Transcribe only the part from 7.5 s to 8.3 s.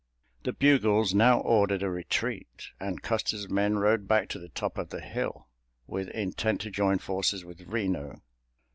Reno.